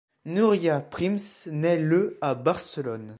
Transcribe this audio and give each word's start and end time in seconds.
Núria 0.25 0.81
Prims 0.81 1.45
naît 1.51 1.77
le 1.77 2.17
à 2.21 2.33
Barcelone. 2.33 3.09